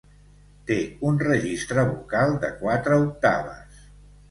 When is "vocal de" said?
1.91-2.51